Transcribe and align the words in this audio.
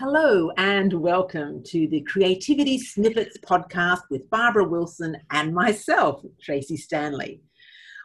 Hello 0.00 0.50
and 0.56 0.92
welcome 0.92 1.62
to 1.66 1.86
the 1.86 2.00
Creativity 2.00 2.78
Snippets 2.78 3.38
podcast 3.38 4.00
with 4.10 4.28
Barbara 4.28 4.64
Wilson 4.64 5.16
and 5.30 5.54
myself, 5.54 6.20
Tracy 6.42 6.76
Stanley. 6.76 7.40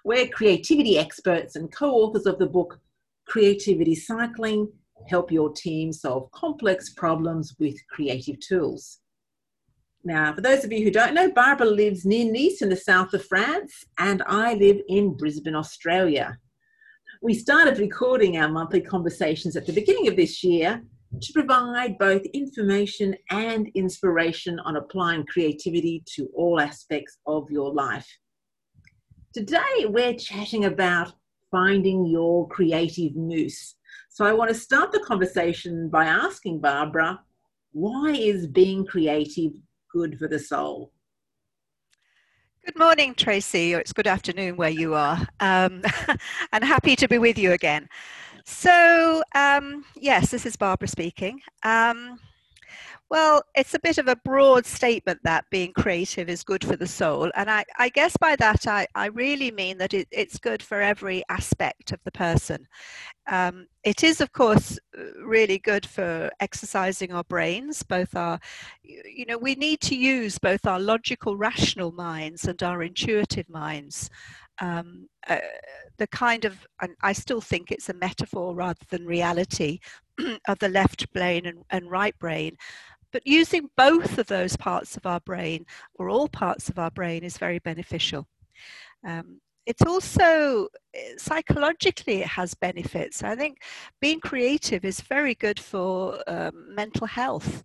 We're 0.06 0.28
creativity 0.28 1.00
experts 1.00 1.56
and 1.56 1.72
co 1.72 1.90
authors 1.96 2.28
of 2.28 2.38
the 2.38 2.46
book 2.46 2.80
Creativity 3.26 3.96
Cycling 3.96 4.72
Help 5.08 5.32
Your 5.32 5.52
Team 5.52 5.92
Solve 5.92 6.30
Complex 6.32 6.92
Problems 6.92 7.56
with 7.58 7.76
Creative 7.88 8.40
Tools. 8.40 9.00
Now, 10.04 10.32
for 10.36 10.42
those 10.42 10.64
of 10.64 10.72
you 10.72 10.84
who 10.84 10.92
don't 10.92 11.16
know, 11.16 11.32
Barbara 11.32 11.66
lives 11.66 12.06
near 12.06 12.32
Nice 12.32 12.62
in 12.62 12.70
the 12.70 12.76
south 12.76 13.16
of 13.16 13.26
France, 13.26 13.84
and 13.98 14.22
I 14.28 14.54
live 14.54 14.78
in 14.90 15.18
Brisbane, 15.18 15.56
Australia. 15.56 16.38
We 17.24 17.34
started 17.34 17.80
recording 17.80 18.38
our 18.38 18.48
monthly 18.48 18.82
conversations 18.82 19.56
at 19.56 19.66
the 19.66 19.74
beginning 19.74 20.08
of 20.08 20.16
this 20.16 20.44
year 20.44 20.84
to 21.22 21.34
provide 21.34 21.98
both 21.98 22.22
information 22.34 23.16
and 23.32 23.70
inspiration 23.76 24.60
on 24.60 24.76
applying 24.76 25.26
creativity 25.26 26.04
to 26.16 26.30
all 26.36 26.60
aspects 26.60 27.18
of 27.26 27.50
your 27.50 27.74
life. 27.74 28.08
Today, 29.34 29.86
we're 29.86 30.14
chatting 30.14 30.66
about 30.66 31.14
finding 31.52 32.06
your 32.06 32.48
creative 32.48 33.16
muse. 33.16 33.76
So, 34.10 34.26
I 34.26 34.34
want 34.34 34.50
to 34.50 34.56
start 34.56 34.92
the 34.92 35.00
conversation 35.00 35.90
by 35.90 36.06
asking 36.06 36.62
Barbara, 36.62 37.20
why 37.72 38.12
is 38.12 38.48
being 38.48 38.86
creative 38.86 39.52
good 39.92 40.18
for 40.18 40.28
the 40.28 40.40
soul? 40.40 40.92
Good 42.66 42.78
morning, 42.78 43.16
Tracy, 43.16 43.74
or 43.74 43.80
it's 43.80 43.94
good 43.94 44.06
afternoon 44.06 44.56
where 44.58 44.70
you 44.70 44.94
are, 44.94 45.18
um, 45.40 45.82
and 46.52 46.64
happy 46.64 46.96
to 46.98 47.08
be 47.08 47.18
with 47.18 47.38
you 47.38 47.54
again. 47.54 47.88
So, 48.50 49.22
um, 49.36 49.86
yes, 49.96 50.32
this 50.32 50.44
is 50.44 50.56
Barbara 50.56 50.88
speaking. 50.88 51.40
Um, 51.64 52.20
well, 53.10 53.44
it's 53.56 53.76
a 53.76 53.80
bit 53.80 54.00
of 54.00 54.08
a 54.08 54.16
broad 54.18 54.66
statement 54.66 55.20
that 55.24 55.46
being 55.52 55.72
creative 55.74 56.30
is 56.30 56.44
good 56.44 56.66
for 56.66 56.76
the 56.76 56.88
soul. 56.88 57.32
And 57.36 57.50
I, 57.50 57.64
I 57.78 57.90
guess 57.90 58.18
by 58.18 58.36
that, 58.38 58.66
I, 58.68 58.88
I 58.96 59.06
really 59.08 59.52
mean 59.52 59.78
that 59.78 59.94
it, 59.94 60.08
it's 60.12 60.40
good 60.40 60.64
for 60.64 60.82
every 60.82 61.24
aspect 61.30 61.92
of 61.92 62.00
the 62.04 62.12
person. 62.12 62.68
Um, 63.32 63.68
it 63.84 64.04
is, 64.04 64.20
of 64.20 64.32
course, 64.32 64.80
really 65.24 65.60
good 65.60 65.86
for 65.86 66.32
exercising 66.40 67.14
our 67.14 67.24
brains, 67.26 67.84
both 67.84 68.16
our, 68.16 68.40
you 68.84 69.26
know, 69.28 69.38
we 69.38 69.54
need 69.56 69.80
to 69.82 69.96
use 69.96 70.40
both 70.40 70.66
our 70.66 70.80
logical, 70.80 71.38
rational 71.38 71.92
minds 71.92 72.46
and 72.46 72.62
our 72.64 72.82
intuitive 72.82 73.48
minds. 73.48 74.10
Um, 74.62 75.08
uh, 75.28 75.38
the 75.98 76.08
kind 76.08 76.46
of, 76.46 76.68
and 76.82 76.96
I 77.02 77.14
still 77.14 77.42
think 77.42 77.72
it's 77.72 77.90
a 77.90 77.94
metaphor 77.94 78.56
rather 78.56 78.84
than 78.90 79.06
reality, 79.06 79.80
of 80.48 80.60
the 80.60 80.70
left 80.70 81.12
brain 81.14 81.46
and, 81.46 81.64
and 81.70 81.90
right 81.90 82.18
brain. 82.20 82.56
But 83.12 83.26
using 83.26 83.70
both 83.76 84.18
of 84.18 84.28
those 84.28 84.56
parts 84.56 84.96
of 84.98 85.06
our 85.06 85.20
brain, 85.22 85.66
or 85.96 86.10
all 86.10 86.28
parts 86.28 86.70
of 86.70 86.78
our 86.78 86.92
brain, 86.92 87.24
is 87.24 87.38
very 87.38 87.60
beneficial. 87.60 88.28
Um, 89.06 89.40
it's 89.66 89.84
also 89.86 90.68
eh, 90.94 91.14
psychologically 91.18 92.22
it 92.22 92.28
has 92.28 92.54
benefits. 92.56 93.24
I 93.24 93.36
think 93.36 93.60
being 94.02 94.20
creative 94.20 94.84
is 94.84 95.02
very 95.02 95.36
good 95.36 95.60
for 95.60 96.20
um, 96.28 96.74
mental 96.74 97.08
health. 97.08 97.64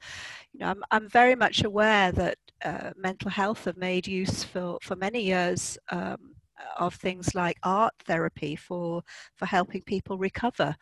You 0.52 0.60
know, 0.60 0.66
I'm, 0.66 0.82
I'm 0.90 1.08
very 1.08 1.34
much 1.34 1.64
aware 1.64 2.12
that 2.12 2.38
uh, 2.64 2.90
mental 2.96 3.30
health 3.30 3.64
have 3.64 3.76
made 3.76 4.06
use 4.06 4.44
for, 4.44 4.78
for 4.82 4.96
many 4.96 5.22
years 5.22 5.78
um, 5.90 6.33
of 6.78 6.94
things 6.94 7.34
like 7.34 7.56
art 7.62 7.94
therapy 8.06 8.56
for 8.56 9.02
for 9.36 9.46
helping 9.46 9.82
people 9.82 10.18
recover, 10.18 10.74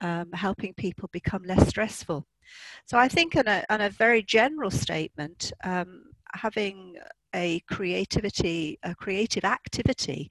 um, 0.00 0.30
helping 0.32 0.74
people 0.74 1.08
become 1.12 1.42
less 1.44 1.68
stressful. 1.68 2.26
So 2.86 2.98
I 2.98 3.08
think, 3.08 3.36
on 3.36 3.48
a, 3.48 3.64
on 3.70 3.80
a 3.80 3.90
very 3.90 4.22
general 4.22 4.70
statement, 4.70 5.52
um, 5.64 6.04
having 6.34 6.96
a 7.34 7.60
creativity, 7.60 8.78
a 8.82 8.94
creative 8.94 9.44
activity, 9.44 10.30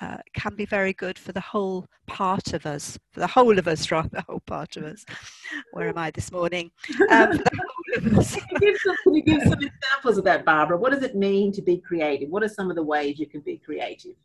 uh, 0.00 0.18
can 0.34 0.54
be 0.54 0.66
very 0.66 0.92
good 0.92 1.18
for 1.18 1.32
the 1.32 1.40
whole 1.40 1.86
part 2.06 2.52
of 2.52 2.66
us, 2.66 2.98
for 3.12 3.20
the 3.20 3.26
whole 3.26 3.58
of 3.58 3.66
us, 3.66 3.90
rather, 3.90 4.08
the 4.08 4.22
whole 4.22 4.42
part 4.46 4.76
of 4.76 4.84
us. 4.84 5.04
Where 5.72 5.88
am 5.88 5.98
I 5.98 6.10
this 6.10 6.30
morning? 6.30 6.70
Um, 7.10 7.38
can, 7.38 7.40
you 8.04 8.58
give 8.60 8.76
some, 8.78 8.96
can 9.02 9.14
you 9.14 9.22
give 9.22 9.42
some 9.42 9.60
examples 9.60 10.18
of 10.18 10.24
that, 10.24 10.44
Barbara? 10.44 10.76
What 10.76 10.92
does 10.92 11.02
it 11.02 11.16
mean 11.16 11.52
to 11.52 11.62
be 11.62 11.78
creative? 11.78 12.28
What 12.28 12.42
are 12.42 12.48
some 12.48 12.70
of 12.70 12.76
the 12.76 12.82
ways 12.82 13.18
you 13.18 13.26
can 13.26 13.40
be 13.40 13.58
creative? 13.58 14.16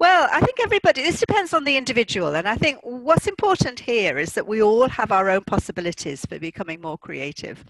Well, 0.00 0.28
I 0.30 0.40
think 0.40 0.60
everybody, 0.60 1.02
this 1.02 1.18
depends 1.18 1.52
on 1.52 1.64
the 1.64 1.76
individual. 1.76 2.36
And 2.36 2.48
I 2.48 2.54
think 2.54 2.78
what's 2.84 3.26
important 3.26 3.80
here 3.80 4.16
is 4.16 4.32
that 4.34 4.46
we 4.46 4.62
all 4.62 4.88
have 4.88 5.10
our 5.10 5.28
own 5.28 5.42
possibilities 5.42 6.24
for 6.24 6.38
becoming 6.38 6.80
more 6.80 6.96
creative. 6.98 7.64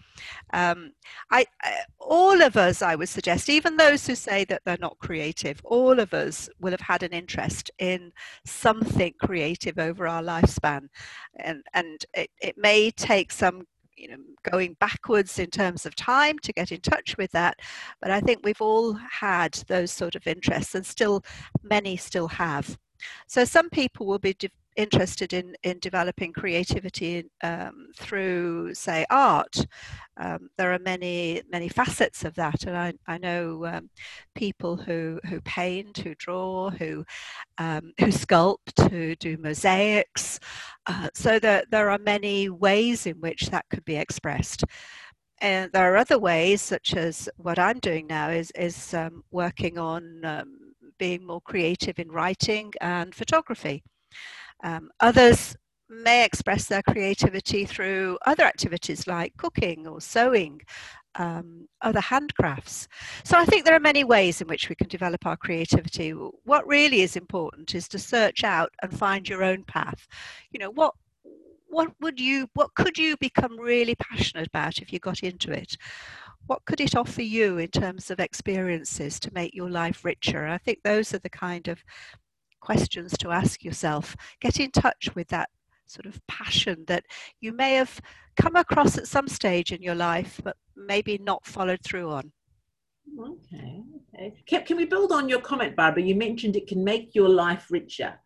Um, 0.53 0.93
I, 1.31 1.47
I, 1.63 1.79
all 1.99 2.43
of 2.43 2.59
us, 2.59 2.83
I 2.83 2.97
would 2.97 3.09
suggest, 3.09 3.49
even 3.49 3.79
those 3.79 4.07
who 4.07 4.15
say 4.15 4.45
that 4.45 4.61
they're 4.67 4.77
not 4.79 4.99
creative, 4.99 5.63
all 5.65 5.99
of 5.99 6.13
us 6.13 6.51
will 6.61 6.73
have 6.73 6.81
had 6.83 7.03
an 7.03 7.13
interest 7.13 7.71
in 7.79 8.13
something 8.45 9.15
creative 9.19 9.79
over 9.79 10.07
our 10.07 10.23
lifespan. 10.23 10.89
And, 11.37 11.63
and 11.73 12.05
it, 12.13 12.29
it 12.43 12.59
may 12.59 12.91
take 12.91 13.33
some 13.33 13.67
you 13.99 14.09
know 14.09 14.17
going 14.51 14.77
backwards 14.81 15.39
in 15.39 15.51
terms 15.51 15.85
of 15.87 15.95
time 15.97 16.39
to 16.41 16.53
get 16.53 16.73
in 16.73 16.81
touch 16.81 17.17
with 17.19 17.31
that. 17.33 17.59
But 18.01 18.11
i 18.11 18.21
think 18.21 18.41
we've 18.45 18.61
all 18.61 18.95
had 18.95 19.55
those 19.69 19.91
sort 19.91 20.15
of 20.15 20.27
interests 20.27 20.75
and 20.75 20.85
still 20.87 21.23
many 21.63 21.97
still 21.97 22.29
have. 22.29 22.79
So 23.27 23.45
some 23.45 23.71
people 23.71 24.07
will 24.07 24.19
be 24.19 24.35
de- 24.35 24.51
interested 24.79 25.33
in, 25.33 25.55
in 25.65 25.79
developing 25.81 26.33
creativity 26.33 27.25
um, 27.43 27.89
through, 27.99 28.73
say, 28.75 29.05
art. 29.11 29.67
Um, 30.17 30.49
there 30.57 30.73
are 30.73 30.79
many, 30.79 31.43
many 31.51 31.69
facets 31.69 32.25
of 32.25 32.35
that. 32.37 32.65
And 32.65 32.77
I, 32.77 32.93
I 33.07 33.19
know 33.19 33.67
um, 33.67 33.91
people 34.37 34.77
who, 34.77 35.21
who 35.27 35.41
paint, 35.41 35.99
who 35.99 36.15
draw, 36.15 36.71
who, 36.71 37.05
um, 37.59 37.93
who 37.99 38.07
sculpt, 38.07 38.89
who 38.91 39.17
do 39.17 39.37
mosaics. 39.37 40.39
Uh, 40.87 41.09
so 41.13 41.41
there, 41.41 41.65
there 41.71 41.91
are 41.91 41.99
many 41.99 42.49
ways 42.49 43.07
in 43.07 43.17
which 43.17 43.51
that 43.51 43.67
could 43.71 43.85
be 43.85 43.97
expressed. 43.97 44.65
And 45.41 45.71
there 45.73 45.93
are 45.93 45.97
other 45.97 46.19
ways, 46.19 46.63
such 46.63 46.95
as 46.95 47.29
what 47.37 47.59
I'm 47.59 47.81
doing 47.81 48.07
now, 48.07 48.31
is, 48.31 48.53
is 48.53 48.95
um, 48.95 49.23
working 49.33 49.77
on 49.77 50.25
um, 50.25 50.75
being 50.99 51.27
more 51.27 51.41
creative 51.41 51.99
in 51.99 52.09
writing 52.11 52.73
and 52.81 53.15
photography. 53.15 53.83
Um, 54.63 54.91
others 55.01 55.57
may 55.89 56.25
express 56.25 56.67
their 56.67 56.83
creativity 56.83 57.65
through 57.65 58.19
other 58.27 58.45
activities 58.45 59.07
like 59.07 59.33
cooking 59.39 59.87
or 59.87 60.01
sewing, 60.01 60.61
um, 61.15 61.67
other 61.81 62.01
handcrafts. 62.01 62.87
So 63.25 63.39
I 63.39 63.45
think 63.45 63.65
there 63.65 63.75
are 63.75 63.81
many 63.81 64.05
ways 64.05 64.41
in 64.41 64.49
which 64.49 64.69
we 64.69 64.75
can 64.75 64.89
develop 64.89 65.27
our 65.27 65.37
creativity. 65.37 66.11
What 66.11 66.67
really 66.67 67.03
is 67.03 67.17
important 67.17 67.75
is 67.75 67.89
to 67.89 67.99
search 67.99 68.45
out 68.45 68.71
and 68.83 68.97
find 68.97 69.29
your 69.29 69.43
own 69.43 69.65
path. 69.65 70.07
You 70.51 70.61
know, 70.61 70.71
what 70.71 70.95
what 71.71 71.93
would 72.01 72.19
you 72.19 72.49
what 72.55 72.75
could 72.75 72.97
you 72.97 73.17
become 73.19 73.59
really 73.59 73.95
passionate 73.97 74.47
about 74.47 74.79
if 74.79 74.93
you 74.93 74.99
got 74.99 75.23
into 75.23 75.53
it? 75.53 75.77
What 76.47 76.65
could 76.65 76.81
it 76.81 76.97
offer 76.97 77.23
you 77.23 77.59
in 77.59 77.69
terms 77.69 78.11
of 78.11 78.21
experiences 78.21 79.21
to 79.21 79.35
make 79.35 79.55
your 79.55 79.69
life 79.69 80.05
richer? 80.05 80.47
I 80.47 80.59
think 80.59 80.79
those 80.83 81.13
are 81.13 81.19
the 81.19 81.29
kind 81.29 81.69
of 81.69 81.83
questions 82.61 83.17
to 83.19 83.31
ask 83.31 83.65
yourself. 83.65 84.17
Get 84.41 84.61
in 84.61 84.71
touch 84.71 85.11
with 85.15 85.29
that 85.29 85.51
sort 85.87 86.07
of 86.07 86.21
passion 86.27 86.85
that 86.87 87.05
you 87.41 87.53
may 87.53 87.75
have 87.75 88.01
come 88.37 88.57
across 88.57 88.99
at 88.99 89.09
some 89.09 89.29
stage 89.29 89.73
in 89.73 89.83
your 89.83 89.95
life, 89.95 90.41
but 90.45 90.57
maybe 90.77 91.19
not 91.19 91.47
followed 91.47 91.81
through 91.83 92.11
on. 92.11 92.33
Okay, 93.19 93.83
okay. 94.15 94.43
Can, 94.47 94.65
can 94.65 94.77
we 94.77 94.85
build 94.85 95.13
on 95.13 95.29
your 95.29 95.41
comment, 95.41 95.75
Barbara? 95.75 96.03
You 96.03 96.15
mentioned 96.15 96.57
it 96.57 96.67
can 96.67 96.85
make 96.85 97.15
your 97.15 97.29
life 97.29 97.67
richer. 97.71 98.21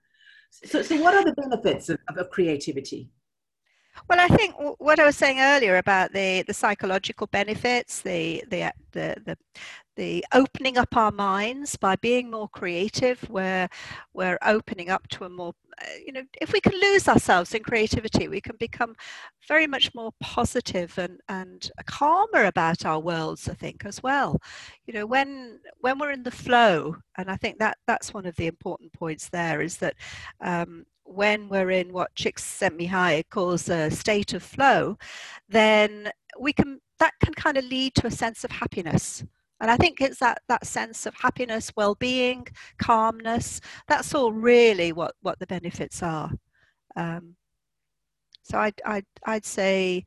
So, 0.50 0.82
so 0.82 1.00
what 1.00 1.14
are 1.14 1.24
the 1.24 1.34
benefits 1.34 1.88
of, 1.88 1.98
of 2.16 2.30
creativity? 2.30 3.10
Well, 4.08 4.20
I 4.20 4.28
think 4.28 4.54
what 4.78 4.98
I 4.98 5.06
was 5.06 5.16
saying 5.16 5.38
earlier 5.38 5.76
about 5.76 6.12
the, 6.12 6.42
the 6.46 6.54
psychological 6.54 7.26
benefits, 7.26 8.00
the, 8.02 8.42
the, 8.48 8.72
the, 8.92 9.16
the, 9.24 9.38
the 9.96 10.24
opening 10.32 10.78
up 10.78 10.96
our 10.96 11.12
minds 11.12 11.76
by 11.76 11.96
being 11.96 12.30
more 12.30 12.48
creative, 12.48 13.20
where 13.28 13.68
we're 14.14 14.38
opening 14.44 14.90
up 14.90 15.06
to 15.08 15.24
a 15.24 15.28
more, 15.28 15.54
uh, 15.80 15.86
you 16.04 16.12
know, 16.12 16.22
if 16.40 16.52
we 16.52 16.60
can 16.60 16.72
lose 16.80 17.08
ourselves 17.08 17.54
in 17.54 17.62
creativity, 17.62 18.28
we 18.28 18.40
can 18.40 18.56
become 18.58 18.94
very 19.48 19.66
much 19.66 19.94
more 19.94 20.12
positive 20.20 20.96
and, 20.98 21.20
and 21.28 21.70
calmer 21.86 22.44
about 22.44 22.84
our 22.86 23.00
worlds, 23.00 23.48
I 23.48 23.54
think, 23.54 23.84
as 23.84 24.02
well. 24.02 24.40
You 24.86 24.94
know, 24.94 25.06
when 25.06 25.60
when 25.80 25.98
we're 25.98 26.12
in 26.12 26.22
the 26.22 26.30
flow, 26.30 26.96
and 27.16 27.30
I 27.30 27.36
think 27.36 27.58
that 27.58 27.78
that's 27.86 28.14
one 28.14 28.26
of 28.26 28.36
the 28.36 28.46
important 28.46 28.92
points 28.92 29.28
there 29.28 29.60
is 29.60 29.76
that 29.78 29.96
um, 30.40 30.86
when 31.04 31.48
we're 31.48 31.70
in 31.70 31.92
what 31.92 32.14
Csikszentmihalyi 32.14 33.24
calls 33.30 33.68
a 33.68 33.90
state 33.90 34.34
of 34.34 34.42
flow, 34.42 34.96
then 35.48 36.10
we 36.38 36.52
can 36.52 36.80
that 36.98 37.14
can 37.22 37.34
kind 37.34 37.56
of 37.56 37.64
lead 37.64 37.94
to 37.96 38.06
a 38.06 38.10
sense 38.10 38.44
of 38.44 38.50
happiness. 38.50 39.24
And 39.62 39.70
I 39.70 39.76
think 39.76 40.00
it's 40.00 40.18
that, 40.18 40.42
that 40.48 40.66
sense 40.66 41.06
of 41.06 41.14
happiness, 41.14 41.70
well-being, 41.76 42.48
calmness. 42.78 43.60
That's 43.86 44.12
all 44.12 44.32
really 44.32 44.92
what, 44.92 45.14
what 45.22 45.38
the 45.38 45.46
benefits 45.46 46.02
are. 46.02 46.32
Um, 46.96 47.36
so 48.42 48.58
I'd, 48.58 48.74
I'd, 48.84 49.06
I'd 49.24 49.46
say 49.46 50.04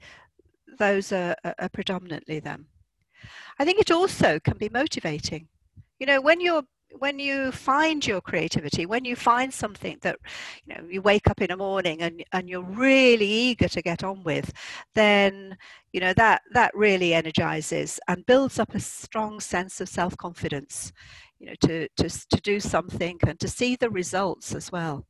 those 0.78 1.14
are, 1.14 1.36
are 1.58 1.70
predominantly 1.70 2.42
them. 2.42 2.68
I 3.58 3.64
think 3.64 3.80
it 3.80 3.92
also 3.92 4.40
can 4.42 4.58
be 4.58 4.68
motivating. 4.68 5.48
You 6.00 6.06
know, 6.06 6.20
when 6.20 6.42
you're 6.42 6.66
when 6.92 7.20
you 7.20 7.52
find 7.52 8.06
your 8.06 8.22
creativity, 8.22 8.86
when 8.86 9.06
you 9.06 9.16
find 9.16 9.54
something 9.54 9.98
that 10.02 10.18
you 10.66 10.76
know 10.76 10.84
you 10.90 11.02
wake 11.02 11.30
up 11.30 11.42
in 11.42 11.48
the 11.48 11.58
morning 11.58 12.02
and, 12.02 12.24
and 12.32 12.50
you're 12.50 12.64
really 12.64 13.28
eager 13.28 13.68
to 13.68 13.82
get 13.82 14.04
on 14.04 14.24
with, 14.24 14.52
then 14.94 15.58
you 15.94 16.00
know 16.00 16.14
that 16.14 16.42
that 16.54 16.76
really 16.76 17.14
energizes 17.14 18.00
and 18.08 18.26
builds 18.26 18.60
up 18.60 18.76
a 18.76 18.80
strong 18.80 19.40
sense 19.40 19.82
of 19.82 19.90
self-confidence, 19.90 20.94
you 21.40 21.48
know, 21.48 21.56
to 21.62 21.88
to 21.98 22.10
to 22.10 22.42
do 22.42 22.60
something 22.60 23.20
and 23.28 23.40
to 23.40 23.48
see 23.48 23.76
the 23.76 23.90
results 23.90 24.56
as 24.56 24.72
well. 24.72 25.06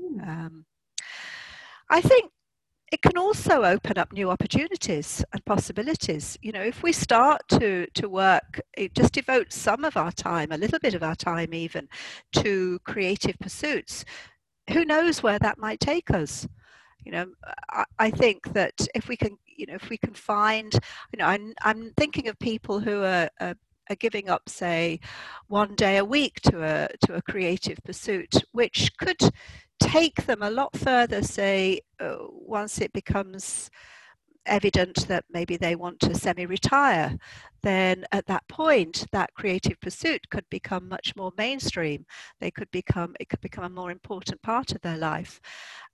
Hmm. 0.00 0.20
Um, 0.20 0.64
I 1.90 2.00
think 2.00 2.30
it 2.90 3.02
can 3.02 3.18
also 3.18 3.64
open 3.64 3.98
up 3.98 4.12
new 4.12 4.30
opportunities 4.30 5.24
and 5.32 5.44
possibilities. 5.44 6.38
You 6.40 6.52
know, 6.52 6.62
if 6.62 6.82
we 6.82 6.92
start 6.92 7.42
to, 7.50 7.86
to 7.94 8.08
work, 8.08 8.60
just 8.94 9.12
devote 9.12 9.52
some 9.52 9.84
of 9.84 9.96
our 9.96 10.12
time, 10.12 10.52
a 10.52 10.58
little 10.58 10.78
bit 10.78 10.94
of 10.94 11.02
our 11.02 11.14
time 11.14 11.52
even, 11.52 11.88
to 12.34 12.78
creative 12.84 13.38
pursuits, 13.38 14.04
who 14.70 14.84
knows 14.84 15.22
where 15.22 15.38
that 15.38 15.58
might 15.58 15.80
take 15.80 16.10
us? 16.10 16.46
You 17.04 17.12
know, 17.12 17.26
I, 17.70 17.84
I 17.98 18.10
think 18.10 18.52
that 18.54 18.86
if 18.94 19.08
we 19.08 19.16
can, 19.16 19.36
you 19.46 19.66
know, 19.66 19.74
if 19.74 19.88
we 19.90 19.98
can 19.98 20.14
find, 20.14 20.72
you 21.12 21.18
know, 21.18 21.26
I'm, 21.26 21.54
I'm 21.62 21.92
thinking 21.96 22.28
of 22.28 22.38
people 22.38 22.80
who 22.80 23.02
are, 23.02 23.30
are 23.40 23.54
are 23.90 23.96
giving 23.96 24.28
up, 24.28 24.48
say, 24.48 25.00
one 25.46 25.74
day 25.74 25.96
a 25.96 26.04
week 26.04 26.40
to 26.42 26.62
a 26.62 26.88
to 27.06 27.14
a 27.14 27.22
creative 27.22 27.78
pursuit, 27.84 28.34
which 28.52 28.90
could 28.98 29.18
take 29.80 30.26
them 30.26 30.42
a 30.42 30.50
lot 30.50 30.76
further, 30.76 31.22
say, 31.22 31.80
uh, 32.00 32.16
once 32.30 32.80
it 32.80 32.92
becomes 32.92 33.70
evident 34.46 35.06
that 35.08 35.24
maybe 35.30 35.56
they 35.56 35.76
want 35.76 36.00
to 36.00 36.14
semi-retire, 36.14 37.16
then 37.62 38.04
at 38.12 38.26
that 38.26 38.46
point, 38.48 39.06
that 39.12 39.34
creative 39.34 39.80
pursuit 39.80 40.28
could 40.30 40.48
become 40.50 40.88
much 40.88 41.14
more 41.16 41.32
mainstream. 41.36 42.06
They 42.40 42.50
could 42.50 42.70
become, 42.70 43.14
it 43.20 43.28
could 43.28 43.40
become 43.40 43.64
a 43.64 43.68
more 43.68 43.90
important 43.90 44.40
part 44.42 44.72
of 44.72 44.80
their 44.80 44.96
life. 44.96 45.40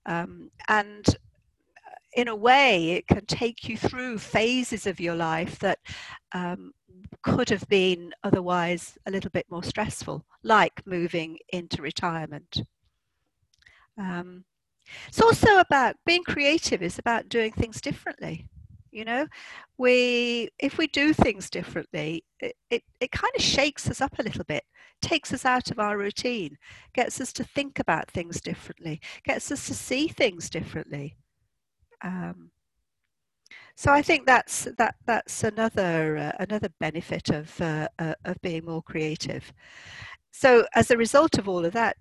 Um, 0.07 0.51
and 0.69 1.07
uh, 1.09 1.97
in 2.15 2.29
a 2.29 2.37
way, 2.37 2.93
it 2.93 3.07
can 3.07 3.27
take 3.27 3.69
you 3.69 3.77
through 3.77 4.19
phases 4.19 4.87
of 4.87 5.01
your 5.01 5.17
life 5.17 5.59
that 5.59 5.79
um, 6.33 6.73
could 7.23 7.49
have 7.49 7.67
been 7.69 8.13
otherwise 8.23 8.97
a 9.07 9.11
little 9.11 9.31
bit 9.31 9.47
more 9.51 9.65
stressful, 9.65 10.25
like 10.43 10.87
moving 10.87 11.39
into 11.53 11.83
retirement. 11.83 12.63
Um, 13.99 14.45
it's 15.09 15.21
also 15.21 15.59
about 15.59 15.97
being 16.05 16.23
creative 16.25 16.83
is 16.83 16.99
about 16.99 17.29
doing 17.29 17.53
things 17.53 17.81
differently 17.81 18.47
you 18.93 19.05
know 19.05 19.27
we 19.79 20.49
if 20.59 20.77
we 20.77 20.87
do 20.89 21.13
things 21.13 21.49
differently 21.49 22.23
it, 22.41 22.55
it, 22.71 22.83
it 23.01 23.11
kind 23.11 23.33
of 23.35 23.43
shakes 23.43 23.89
us 23.89 24.03
up 24.03 24.19
a 24.19 24.23
little 24.23 24.45
bit 24.45 24.63
takes 25.01 25.33
us 25.33 25.47
out 25.47 25.71
of 25.71 25.79
our 25.79 25.97
routine 25.97 26.57
gets 26.93 27.19
us 27.21 27.33
to 27.33 27.43
think 27.43 27.79
about 27.79 28.11
things 28.11 28.43
differently 28.43 29.01
gets 29.25 29.51
us 29.51 29.67
to 29.67 29.75
see 29.75 30.07
things 30.07 30.51
differently 30.51 31.17
um, 32.03 32.51
so 33.77 33.91
I 33.93 34.03
think 34.03 34.27
that's 34.27 34.69
that 34.79 34.95
that's 35.05 35.43
another 35.43 36.17
uh, 36.17 36.33
another 36.39 36.69
benefit 36.79 37.31
of 37.31 37.61
uh, 37.61 37.89
uh, 37.99 38.15
of 38.25 38.41
being 38.41 38.65
more 38.65 38.83
creative. 38.83 39.53
So 40.31 40.67
as 40.75 40.91
a 40.91 40.97
result 40.97 41.39
of 41.39 41.49
all 41.49 41.65
of 41.65 41.73
that, 41.73 41.97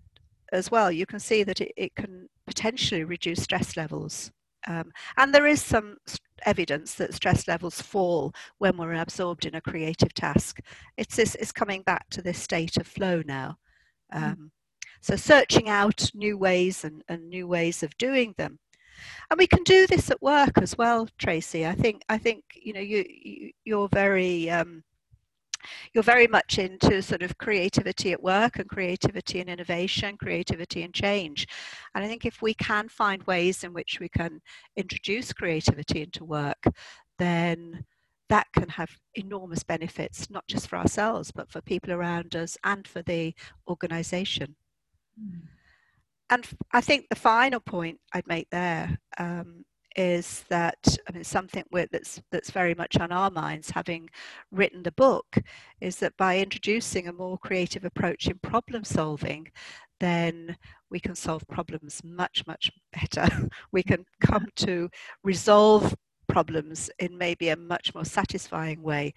as 0.54 0.72
well, 0.72 0.92
you 0.92 1.06
can 1.06 1.20
see 1.20 1.44
that 1.44 1.60
it, 1.60 1.72
it 1.76 1.96
can 1.96 2.30
potentially 2.46 3.04
reduce 3.04 3.44
stress 3.44 3.76
levels. 3.76 4.32
Um, 4.68 4.92
and 5.18 5.34
there 5.34 5.48
is 5.48 5.62
some 5.62 5.98
evidence 6.46 6.96
that 6.96 7.14
stress 7.14 7.48
levels 7.48 7.82
fall 7.82 8.34
when 8.60 8.78
we're 8.78 8.94
absorbed 8.94 9.46
in 9.46 9.56
a 9.56 9.62
creative 9.62 10.14
task. 10.14 10.60
It's, 10.96 11.16
this, 11.16 11.36
it's 11.36 11.52
coming 11.52 11.82
back 11.82 12.10
to 12.12 12.22
this 12.22 12.40
state 12.40 12.78
of 12.78 12.88
flow 12.88 13.22
now. 13.26 13.58
Mm. 14.14 14.24
Um, 14.24 14.52
so 15.02 15.18
searching 15.18 15.68
out 15.68 16.10
new 16.14 16.38
ways 16.38 16.86
and, 16.86 17.04
and 17.10 17.28
new 17.28 17.48
ways 17.48 17.84
of 17.84 17.98
doing 17.98 18.34
them. 18.38 18.60
And 19.30 19.38
we 19.38 19.48
can 19.48 19.64
do 19.64 19.86
this 19.88 20.12
at 20.12 20.22
work 20.22 20.58
as 20.62 20.78
well, 20.78 21.10
Tracy. 21.18 21.66
I 21.66 21.74
think 21.74 22.04
I 22.08 22.18
think 22.18 22.44
you 22.56 22.72
know 22.72 22.80
you, 22.80 23.52
you 23.66 23.82
are 23.82 23.90
very 23.90 24.50
um, 24.50 24.84
you're 25.94 26.04
very 26.04 26.28
much 26.28 26.60
into 26.60 27.02
sort 27.02 27.24
of 27.24 27.38
creativity 27.38 28.12
at 28.12 28.24
work 28.24 28.60
and 28.60 28.70
creativity 28.70 29.40
and 29.40 29.50
innovation, 29.50 30.18
creativity 30.18 30.84
and 30.84 30.94
change. 30.94 31.48
And 31.96 32.04
I 32.04 32.08
think 32.08 32.26
if 32.26 32.42
we 32.42 32.54
can 32.54 32.90
find 32.90 33.24
ways 33.24 33.64
in 33.64 33.74
which 33.74 34.00
we 34.00 34.10
can 34.10 34.42
introduce 34.76 35.34
creativity 35.34 36.02
into 36.02 36.26
work, 36.26 36.64
then 37.20 37.86
that 38.30 38.48
can 38.54 38.70
have 38.70 38.90
enormous 39.16 39.64
benefits, 39.64 40.30
not 40.30 40.48
just 40.48 40.68
for 40.68 40.78
ourselves, 40.78 41.32
but 41.32 41.52
for 41.52 41.62
people 41.62 41.92
around 41.92 42.36
us 42.36 42.58
and 42.64 42.88
for 42.88 43.02
the 43.04 43.34
organization. 43.68 44.56
Mm. 45.22 45.42
And 46.30 46.48
I 46.72 46.82
think 46.82 47.08
the 47.10 47.16
final 47.16 47.60
point 47.60 48.00
I'd 48.14 48.28
make 48.28 48.50
there 48.50 48.98
um, 49.20 49.66
is 49.96 50.44
that 50.50 50.98
I 51.08 51.12
mean 51.12 51.24
something 51.24 51.64
that's 51.92 52.22
that's 52.32 52.52
very 52.52 52.74
much 52.76 52.98
on 52.98 53.12
our 53.12 53.30
minds, 53.30 53.70
having 53.70 54.10
written 54.52 54.84
the 54.84 54.92
book, 54.94 55.38
is 55.82 55.98
that 55.98 56.18
by 56.18 56.40
introducing 56.40 57.08
a 57.08 57.14
more 57.14 57.38
creative 57.38 57.86
approach 57.86 58.28
in 58.28 58.40
problem 58.40 58.84
solving, 58.84 59.48
then 60.00 60.56
we 60.90 61.00
can 61.00 61.16
solve 61.16 61.48
problems 61.48 62.02
much 62.04 62.46
much 62.48 62.72
better. 62.94 63.28
we 63.72 63.84
can 63.84 64.06
come 64.22 64.48
to 64.58 64.90
resolve 65.24 65.96
problems 66.28 66.90
in 67.00 67.18
maybe 67.18 67.50
a 67.50 67.56
much 67.56 67.94
more 67.94 68.06
satisfying 68.06 68.82
way, 68.82 69.14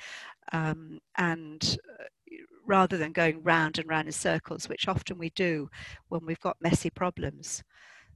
um, 0.53 0.99
and 1.17 1.79
uh, 2.01 2.05
rather 2.67 2.99
than 2.99 3.13
going 3.13 3.43
round 3.43 3.79
and 3.79 3.89
round 3.89 4.09
in 4.09 4.13
circles, 4.13 4.69
which 4.69 4.89
often 4.89 5.19
we 5.19 5.31
do 5.31 5.69
when 6.09 6.25
we've 6.27 6.41
got 6.41 6.57
messy 6.61 6.91
problems. 6.91 7.63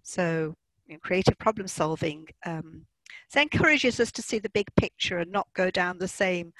So 0.03 0.55
you 0.90 0.96
know, 0.96 1.00
creative 1.02 1.38
problem 1.38 1.69
solving. 1.69 2.26
Um, 2.44 2.84
so 3.28 3.40
encourages 3.40 4.00
us 4.00 4.10
to 4.12 4.22
see 4.22 4.40
the 4.40 4.50
big 4.50 4.66
picture 4.76 5.19
and 5.19 5.31
not 5.31 5.46
go 5.54 5.70
down 5.70 5.98
the 5.98 6.08
same, 6.08 6.52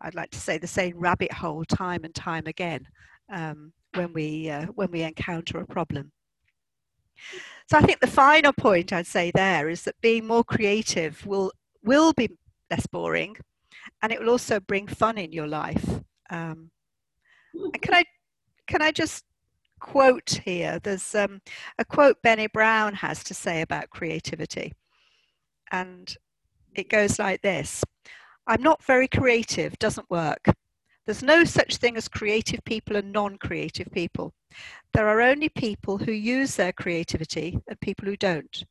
I'd 0.00 0.14
like 0.14 0.30
to 0.30 0.40
say, 0.40 0.58
the 0.58 0.66
same 0.66 0.96
rabbit 0.96 1.32
hole 1.32 1.64
time 1.64 2.04
and 2.04 2.14
time 2.14 2.44
again 2.46 2.86
um, 3.32 3.72
when 3.94 4.12
we 4.12 4.48
uh, 4.48 4.66
when 4.66 4.90
we 4.90 5.02
encounter 5.02 5.58
a 5.58 5.66
problem. 5.66 6.12
So 7.68 7.78
I 7.78 7.82
think 7.82 8.00
the 8.00 8.06
final 8.06 8.52
point 8.52 8.92
I'd 8.92 9.06
say 9.06 9.32
there 9.34 9.68
is 9.68 9.82
that 9.82 10.00
being 10.00 10.26
more 10.26 10.44
creative 10.44 11.24
will 11.26 11.52
will 11.82 12.12
be 12.12 12.28
less 12.70 12.86
boring, 12.86 13.36
and 14.02 14.12
it 14.12 14.20
will 14.20 14.30
also 14.30 14.60
bring 14.60 14.86
fun 14.86 15.18
in 15.18 15.32
your 15.32 15.48
life. 15.48 16.00
Um, 16.30 16.70
and 17.54 17.82
can 17.82 17.94
I 17.94 18.04
can 18.68 18.82
I 18.82 18.92
just 18.92 19.24
quote 19.84 20.40
here. 20.44 20.80
There's 20.82 21.14
um, 21.14 21.42
a 21.78 21.84
quote 21.84 22.16
Brené 22.22 22.50
Brown 22.50 22.94
has 22.94 23.22
to 23.24 23.34
say 23.34 23.60
about 23.60 23.90
creativity. 23.90 24.72
And 25.70 26.16
it 26.74 26.88
goes 26.88 27.18
like 27.18 27.42
this 27.42 27.84
I'm 28.46 28.62
not 28.62 28.82
very 28.82 29.06
creative, 29.06 29.78
doesn't 29.78 30.10
work. 30.10 30.46
There's 31.04 31.22
no 31.22 31.44
such 31.44 31.76
thing 31.76 31.98
as 31.98 32.08
creative 32.08 32.64
people 32.64 32.96
and 32.96 33.12
non 33.12 33.36
creative 33.36 33.88
people. 33.92 34.32
There 34.94 35.06
are 35.06 35.20
only 35.20 35.50
people 35.50 35.98
who 35.98 36.12
use 36.12 36.56
their 36.56 36.72
creativity 36.72 37.58
and 37.68 37.78
people 37.80 38.06
who 38.06 38.16
don't. 38.16 38.64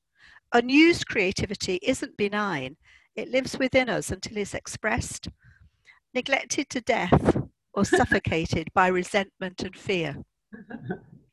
Unused 0.51 1.07
creativity 1.07 1.79
isn't 1.83 2.17
benign, 2.17 2.75
it 3.15 3.29
lives 3.29 3.59
within 3.59 3.87
us 3.87 4.09
until 4.09 4.37
it's 4.37 4.55
expressed, 4.55 5.27
neglected 6.15 6.69
to 6.71 6.81
death, 6.81 7.37
or 7.73 7.85
suffocated 7.99 8.67
by 8.73 8.87
resentment 8.87 9.61
and 9.61 9.75
fear. 9.75 10.15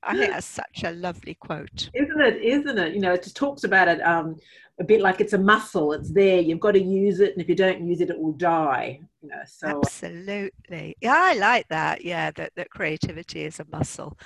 I 0.02 0.16
think 0.16 0.32
that's 0.32 0.46
such 0.46 0.84
a 0.84 0.92
lovely 0.92 1.34
quote. 1.34 1.90
Isn't 1.94 2.20
it? 2.20 2.42
Isn't 2.42 2.78
it? 2.78 2.94
You 2.94 3.00
know, 3.00 3.12
it 3.12 3.22
just 3.22 3.36
talks 3.36 3.64
about 3.64 3.88
it 3.88 4.00
um, 4.00 4.36
a 4.78 4.84
bit 4.84 5.00
like 5.00 5.20
it's 5.20 5.34
a 5.34 5.38
muscle. 5.38 5.92
It's 5.92 6.10
there. 6.10 6.40
You've 6.40 6.60
got 6.60 6.72
to 6.72 6.82
use 6.82 7.20
it, 7.20 7.32
and 7.32 7.42
if 7.42 7.48
you 7.48 7.54
don't 7.54 7.86
use 7.86 8.00
it, 8.00 8.10
it 8.10 8.18
will 8.18 8.32
die. 8.32 9.00
You 9.22 9.28
know. 9.28 9.42
So 9.46 9.68
absolutely. 9.68 10.96
Yeah, 11.00 11.14
I 11.16 11.34
like 11.34 11.68
that. 11.68 12.02
Yeah, 12.02 12.30
that 12.32 12.52
that 12.56 12.70
creativity 12.70 13.44
is 13.44 13.60
a 13.60 13.66
muscle. 13.70 14.18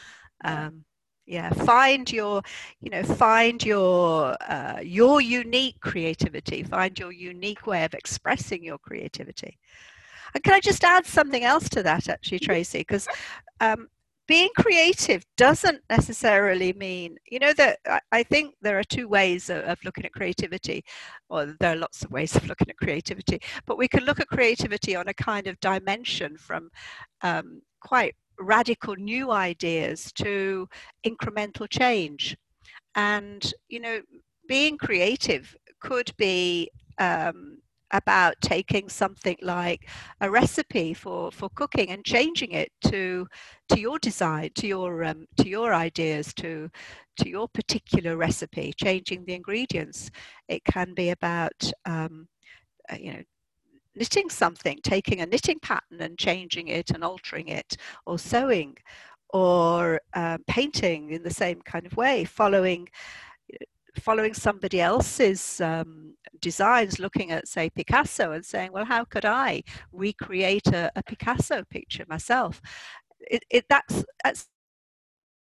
Um, 0.44 0.84
yeah, 1.26 1.50
find 1.50 2.10
your, 2.12 2.42
you 2.80 2.90
know, 2.90 3.02
find 3.02 3.64
your 3.64 4.36
uh, 4.48 4.80
your 4.82 5.20
unique 5.20 5.80
creativity. 5.80 6.62
Find 6.62 6.98
your 6.98 7.12
unique 7.12 7.66
way 7.66 7.84
of 7.84 7.94
expressing 7.94 8.62
your 8.62 8.78
creativity. 8.78 9.58
And 10.34 10.44
can 10.44 10.54
I 10.54 10.60
just 10.60 10.84
add 10.84 11.06
something 11.06 11.44
else 11.44 11.68
to 11.70 11.82
that, 11.82 12.08
actually, 12.08 12.40
Tracy? 12.40 12.78
Because 12.78 13.06
um, 13.60 13.88
being 14.26 14.48
creative 14.56 15.22
doesn't 15.36 15.82
necessarily 15.90 16.72
mean 16.72 17.16
you 17.30 17.38
know 17.38 17.52
that 17.52 17.78
i 18.10 18.22
think 18.22 18.54
there 18.62 18.78
are 18.78 18.84
two 18.84 19.06
ways 19.06 19.50
of, 19.50 19.78
looking 19.84 20.04
at 20.04 20.12
creativity 20.12 20.82
or 21.28 21.54
there 21.60 21.74
are 21.74 21.76
lots 21.76 22.02
of 22.04 22.10
ways 22.10 22.34
of 22.34 22.46
looking 22.46 22.70
at 22.70 22.76
creativity 22.76 23.38
but 23.66 23.76
we 23.76 23.86
can 23.86 24.04
look 24.04 24.20
at 24.20 24.28
creativity 24.28 24.96
on 24.96 25.08
a 25.08 25.14
kind 25.14 25.46
of 25.46 25.60
dimension 25.60 26.36
from 26.38 26.70
um, 27.22 27.60
quite 27.80 28.14
radical 28.38 28.96
new 28.96 29.30
ideas 29.30 30.12
to 30.12 30.68
incremental 31.06 31.68
change. 31.68 32.36
And 32.94 33.52
you 33.68 33.80
know 33.80 34.00
being 34.48 34.76
creative 34.76 35.54
could 35.80 36.12
be 36.16 36.70
um, 36.98 37.58
about 37.94 38.34
taking 38.42 38.88
something 38.88 39.36
like 39.40 39.88
a 40.20 40.30
recipe 40.30 40.92
for, 40.92 41.30
for 41.30 41.48
cooking 41.50 41.90
and 41.90 42.04
changing 42.04 42.50
it 42.52 42.70
to 42.84 43.26
to 43.70 43.80
your 43.80 43.98
design, 43.98 44.50
to 44.56 44.66
your 44.66 45.04
um, 45.04 45.26
to 45.38 45.48
your 45.48 45.72
ideas, 45.72 46.34
to 46.34 46.68
to 47.18 47.28
your 47.28 47.48
particular 47.48 48.16
recipe, 48.16 48.74
changing 48.76 49.24
the 49.24 49.34
ingredients. 49.34 50.10
It 50.48 50.62
can 50.64 50.92
be 50.94 51.10
about 51.10 51.72
um, 51.86 52.28
uh, 52.92 52.96
you 53.00 53.12
know 53.12 53.22
knitting 53.96 54.28
something, 54.28 54.78
taking 54.82 55.20
a 55.20 55.26
knitting 55.26 55.60
pattern 55.60 56.00
and 56.00 56.18
changing 56.18 56.68
it 56.68 56.90
and 56.90 57.04
altering 57.04 57.48
it, 57.48 57.76
or 58.06 58.18
sewing, 58.18 58.76
or 59.32 60.00
uh, 60.14 60.38
painting 60.48 61.10
in 61.10 61.22
the 61.22 61.30
same 61.30 61.62
kind 61.62 61.86
of 61.86 61.96
way, 61.96 62.24
following 62.24 62.88
following 64.00 64.34
somebody 64.34 64.80
else's 64.80 65.60
um, 65.60 66.14
designs, 66.40 66.98
looking 66.98 67.30
at, 67.30 67.48
say, 67.48 67.70
Picasso 67.70 68.32
and 68.32 68.44
saying, 68.44 68.72
well, 68.72 68.84
how 68.84 69.04
could 69.04 69.24
I 69.24 69.62
recreate 69.92 70.66
a, 70.68 70.90
a 70.96 71.02
Picasso 71.02 71.62
picture 71.70 72.04
myself? 72.08 72.60
It, 73.20 73.44
it, 73.50 73.64
that's, 73.68 74.04
that's 74.22 74.48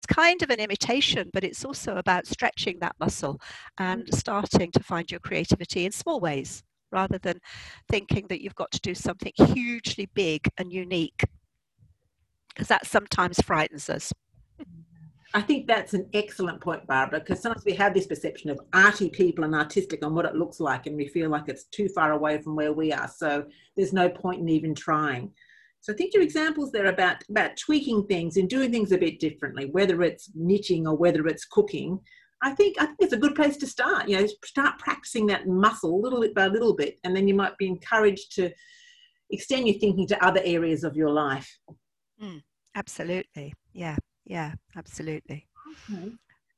kind 0.07 0.41
of 0.41 0.49
an 0.49 0.59
imitation, 0.59 1.29
but 1.33 1.43
it's 1.43 1.65
also 1.65 1.97
about 1.97 2.27
stretching 2.27 2.79
that 2.79 2.95
muscle 2.99 3.39
and 3.77 4.05
mm. 4.05 4.15
starting 4.15 4.71
to 4.71 4.83
find 4.83 5.09
your 5.09 5.19
creativity 5.19 5.85
in 5.85 5.91
small 5.91 6.19
ways 6.19 6.63
rather 6.91 7.17
than 7.17 7.39
thinking 7.89 8.27
that 8.27 8.41
you've 8.41 8.55
got 8.55 8.71
to 8.71 8.79
do 8.81 8.93
something 8.93 9.31
hugely 9.35 10.07
big 10.13 10.47
and 10.57 10.71
unique 10.71 11.23
because 12.49 12.67
that 12.67 12.85
sometimes 12.85 13.41
frightens 13.41 13.89
us. 13.89 14.13
I 15.35 15.41
think 15.41 15.67
that's 15.67 15.95
an 15.95 16.07
excellent 16.13 16.61
point, 16.61 16.85
Barbara, 16.85 17.19
because 17.19 17.41
sometimes 17.41 17.65
we 17.65 17.73
have 17.73 17.95
this 17.95 18.05
perception 18.05 18.51
of 18.51 18.59
arty 18.71 19.09
people 19.09 19.43
and 19.43 19.55
artistic 19.55 20.03
and 20.03 20.15
what 20.15 20.25
it 20.25 20.35
looks 20.35 20.59
like, 20.59 20.85
and 20.85 20.95
we 20.95 21.07
feel 21.07 21.29
like 21.29 21.45
it's 21.47 21.63
too 21.65 21.89
far 21.89 22.11
away 22.11 22.39
from 22.39 22.55
where 22.55 22.71
we 22.71 22.93
are. 22.93 23.07
So 23.07 23.45
there's 23.75 23.93
no 23.93 24.09
point 24.09 24.41
in 24.41 24.49
even 24.49 24.75
trying. 24.75 25.31
So 25.81 25.91
I 25.91 25.95
think 25.95 26.13
your 26.13 26.23
examples 26.23 26.71
there 26.71 26.85
about 26.85 27.23
about 27.29 27.57
tweaking 27.57 28.05
things 28.05 28.37
and 28.37 28.47
doing 28.47 28.71
things 28.71 28.91
a 28.91 28.97
bit 28.97 29.19
differently, 29.19 29.65
whether 29.71 30.03
it's 30.03 30.29
knitting 30.35 30.87
or 30.87 30.95
whether 30.95 31.27
it's 31.27 31.45
cooking. 31.45 31.99
I 32.43 32.51
think 32.51 32.75
I 32.79 32.85
think 32.85 32.97
it's 32.99 33.13
a 33.13 33.17
good 33.17 33.35
place 33.35 33.57
to 33.57 33.67
start. 33.67 34.07
You 34.07 34.21
know, 34.21 34.27
start 34.45 34.77
practicing 34.77 35.25
that 35.27 35.47
muscle 35.47 35.99
little 35.99 36.21
bit 36.21 36.35
by 36.35 36.47
little 36.47 36.75
bit, 36.75 36.99
and 37.03 37.15
then 37.15 37.27
you 37.27 37.33
might 37.33 37.57
be 37.57 37.67
encouraged 37.67 38.35
to 38.35 38.51
extend 39.31 39.67
your 39.67 39.79
thinking 39.79 40.07
to 40.07 40.25
other 40.25 40.41
areas 40.43 40.83
of 40.83 40.95
your 40.95 41.09
life. 41.09 41.57
Mm, 42.21 42.43
absolutely, 42.75 43.53
yeah. 43.73 43.97
Yeah, 44.25 44.53
absolutely. 44.75 45.47
Okay. 45.91 46.11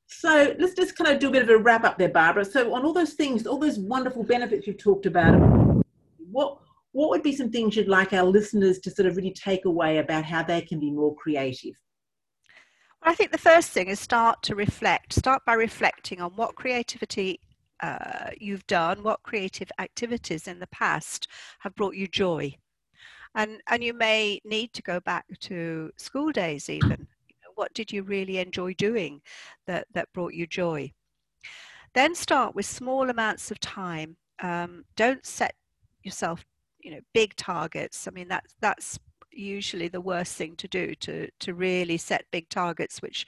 So 0.08 0.56
let's 0.60 0.76
just 0.76 0.96
kind 0.96 1.12
of 1.12 1.20
do 1.20 1.30
a 1.30 1.32
bit 1.32 1.42
of 1.42 1.50
a 1.50 1.58
wrap 1.58 1.84
up 1.84 1.98
there, 1.98 2.10
Barbara. 2.10 2.46
So 2.46 2.74
on 2.74 2.86
all 2.86 2.94
those 2.94 3.14
things, 3.14 3.48
all 3.48 3.58
those 3.58 3.80
wonderful 3.80 4.24
benefits 4.24 4.68
you've 4.68 4.78
talked 4.78 5.06
about, 5.06 5.84
what 6.32 6.60
what 6.92 7.10
would 7.10 7.24
be 7.24 7.36
some 7.36 7.52
things 7.52 7.76
you'd 7.76 7.90
like 7.90 8.14
our 8.14 8.24
listeners 8.24 8.80
to 8.80 8.90
sort 8.90 9.06
of 9.06 9.18
really 9.18 9.32
take 9.32 9.66
away 9.66 9.98
about 9.98 10.24
how 10.24 10.42
they 10.42 10.62
can 10.62 10.80
be 10.80 10.92
more 10.92 11.14
creative? 11.16 11.74
Well, 13.04 13.12
I 13.12 13.16
think 13.16 13.32
the 13.32 13.38
first 13.38 13.72
thing 13.72 13.88
is 13.88 14.00
start 14.00 14.42
to 14.44 14.56
reflect. 14.56 15.12
Start 15.12 15.44
by 15.46 15.56
reflecting 15.56 16.22
on 16.22 16.32
what 16.32 16.56
creativity 16.56 17.42
uh, 17.84 18.30
you've 18.40 18.66
done, 18.68 19.04
what 19.04 19.24
creative 19.24 19.70
activities 19.78 20.48
in 20.48 20.60
the 20.60 20.68
past 20.68 21.28
have 21.60 21.76
brought 21.76 21.96
you 21.96 22.08
joy. 22.08 22.56
And, 23.36 23.60
and 23.68 23.84
you 23.84 23.94
may 23.94 24.40
need 24.46 24.72
to 24.74 24.82
go 24.82 25.02
back 25.02 25.26
to 25.42 25.92
school 25.98 26.32
days 26.32 26.70
even 26.70 27.08
what 27.56 27.74
did 27.74 27.92
you 27.92 28.04
really 28.04 28.38
enjoy 28.38 28.74
doing 28.74 29.22
that, 29.68 29.88
that 29.94 30.12
brought 30.14 30.34
you 30.34 30.48
joy? 30.48 30.92
Then 31.94 32.14
start 32.14 32.56
with 32.56 32.66
small 32.66 33.10
amounts 33.10 33.52
of 33.52 33.60
time. 33.60 34.18
Um, 34.42 34.84
don't 34.96 35.26
set 35.26 35.56
yourself, 36.04 36.46
you 36.80 36.92
know, 36.92 37.00
big 37.14 37.36
targets. 37.36 38.08
I 38.08 38.12
mean, 38.12 38.28
that's 38.28 38.56
that's 38.60 39.00
usually 39.32 39.88
the 39.88 40.02
worst 40.02 40.36
thing 40.36 40.56
to 40.58 40.68
do 40.68 40.94
to 40.96 41.30
to 41.40 41.54
really 41.54 41.98
set 41.98 42.26
big 42.32 42.50
targets, 42.50 43.02
which 43.02 43.26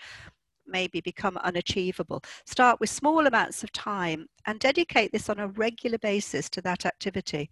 maybe 0.68 1.02
become 1.02 1.38
unachievable. 1.38 2.22
Start 2.46 2.80
with 2.80 2.90
small 2.90 3.26
amounts 3.26 3.64
of 3.64 3.72
time 3.72 4.28
and 4.46 4.60
dedicate 4.60 5.12
this 5.12 5.30
on 5.30 5.40
a 5.40 5.48
regular 5.48 5.98
basis 5.98 6.50
to 6.50 6.62
that 6.62 6.86
activity. 6.86 7.50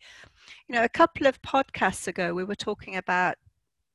You 0.67 0.75
know, 0.75 0.84
a 0.84 0.89
couple 0.89 1.27
of 1.27 1.41
podcasts 1.41 2.08
ago, 2.08 2.34
we 2.34 2.44
were 2.44 2.55
talking 2.55 2.98
about 2.98 3.36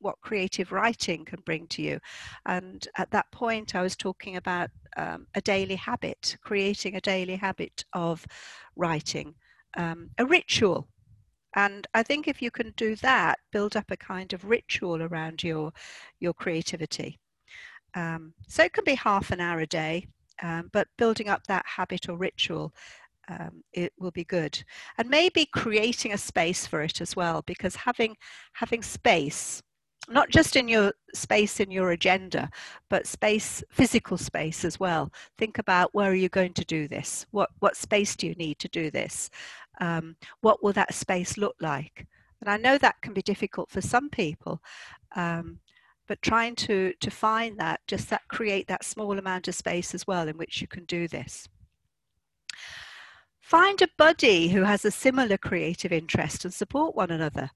what 0.00 0.20
creative 0.20 0.72
writing 0.72 1.24
can 1.24 1.40
bring 1.44 1.66
to 1.68 1.82
you. 1.82 2.00
And 2.46 2.86
at 2.96 3.10
that 3.10 3.30
point, 3.32 3.74
I 3.74 3.82
was 3.82 3.96
talking 3.96 4.36
about 4.36 4.70
um, 4.96 5.26
a 5.34 5.40
daily 5.40 5.76
habit, 5.76 6.36
creating 6.42 6.96
a 6.96 7.00
daily 7.00 7.36
habit 7.36 7.84
of 7.92 8.26
writing, 8.76 9.34
um, 9.76 10.10
a 10.18 10.26
ritual. 10.26 10.88
And 11.56 11.86
I 11.94 12.02
think 12.02 12.28
if 12.28 12.40
you 12.40 12.50
can 12.50 12.72
do 12.76 12.96
that, 12.96 13.38
build 13.52 13.76
up 13.76 13.90
a 13.90 13.96
kind 13.96 14.32
of 14.32 14.44
ritual 14.44 15.02
around 15.02 15.42
your 15.42 15.72
your 16.20 16.32
creativity. 16.32 17.18
Um, 17.94 18.34
so 18.46 18.62
it 18.62 18.72
can 18.72 18.84
be 18.84 18.94
half 18.94 19.32
an 19.32 19.40
hour 19.40 19.60
a 19.60 19.66
day, 19.66 20.06
um, 20.42 20.70
but 20.72 20.86
building 20.96 21.28
up 21.28 21.44
that 21.48 21.66
habit 21.66 22.08
or 22.08 22.16
ritual 22.16 22.72
um, 23.30 23.62
it 23.72 23.92
will 23.98 24.10
be 24.10 24.24
good 24.24 24.62
and 24.98 25.08
maybe 25.08 25.46
creating 25.46 26.12
a 26.12 26.18
space 26.18 26.66
for 26.66 26.82
it 26.82 27.00
as 27.00 27.14
well 27.14 27.42
because 27.46 27.76
having 27.76 28.16
having 28.54 28.82
space 28.82 29.62
not 30.10 30.28
just 30.28 30.56
in 30.56 30.68
your 30.68 30.92
space 31.14 31.60
in 31.60 31.70
your 31.70 31.92
agenda, 31.92 32.50
but 32.88 33.06
space, 33.06 33.62
physical 33.70 34.18
space 34.18 34.64
as 34.64 34.78
well. 34.80 35.12
Think 35.38 35.58
about 35.58 35.94
where 35.94 36.10
are 36.10 36.14
you 36.14 36.28
going 36.28 36.52
to 36.54 36.64
do 36.64 36.88
this? 36.88 37.26
What, 37.30 37.50
what 37.60 37.76
space 37.76 38.16
do 38.16 38.26
you 38.26 38.34
need 38.34 38.58
to 38.58 38.68
do 38.68 38.90
this? 38.90 39.30
Um, 39.80 40.16
what 40.40 40.62
will 40.62 40.72
that 40.72 40.94
space 40.94 41.38
look 41.38 41.54
like? 41.60 42.06
And 42.40 42.50
I 42.50 42.56
know 42.56 42.76
that 42.78 43.00
can 43.02 43.12
be 43.12 43.22
difficult 43.22 43.70
for 43.70 43.80
some 43.80 44.10
people, 44.10 44.60
um, 45.14 45.60
but 46.08 46.20
trying 46.22 46.56
to, 46.56 46.92
to 47.00 47.10
find 47.10 47.58
that, 47.58 47.80
just 47.86 48.10
that 48.10 48.22
create 48.28 48.66
that 48.66 48.84
small 48.84 49.18
amount 49.18 49.46
of 49.46 49.54
space 49.54 49.94
as 49.94 50.06
well 50.06 50.26
in 50.26 50.36
which 50.36 50.60
you 50.60 50.66
can 50.66 50.84
do 50.86 51.06
this. 51.06 51.48
Find 53.40 53.80
a 53.82 53.88
buddy 53.96 54.48
who 54.48 54.62
has 54.62 54.84
a 54.84 54.90
similar 54.90 55.36
creative 55.36 55.92
interest 55.92 56.44
and 56.44 56.54
support 56.54 56.96
one 56.96 57.10
another 57.10 57.50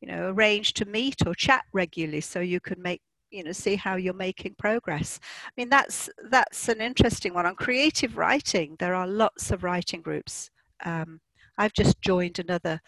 you 0.00 0.08
know 0.08 0.30
arrange 0.30 0.74
to 0.74 0.84
meet 0.84 1.26
or 1.26 1.34
chat 1.34 1.64
regularly 1.72 2.20
so 2.20 2.40
you 2.40 2.60
can 2.60 2.80
make 2.80 3.02
you 3.30 3.44
know 3.44 3.52
see 3.52 3.76
how 3.76 3.96
you're 3.96 4.14
making 4.14 4.54
progress. 4.58 5.20
I 5.46 5.50
mean 5.56 5.68
that's 5.68 6.08
that's 6.30 6.68
an 6.68 6.80
interesting 6.80 7.34
one. 7.34 7.46
On 7.46 7.54
creative 7.54 8.16
writing 8.16 8.76
there 8.78 8.94
are 8.94 9.06
lots 9.06 9.50
of 9.50 9.64
writing 9.64 10.02
groups. 10.02 10.50
Um, 10.84 11.20
i've 11.58 11.72
just 11.72 12.00
joined 12.00 12.38
another 12.38 12.80